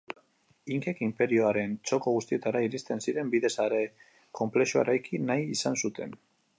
Inkek 0.75 1.01
inperioaren 1.07 1.75
txoko 1.89 2.13
guztietara 2.17 2.63
iristen 2.69 3.05
ziren 3.07 3.31
bide 3.37 3.53
sare 3.57 3.83
konplexua 4.41 4.85
eraiki 4.87 5.25
nahi 5.31 5.49
izan 5.59 5.81
zuten. 5.85 6.23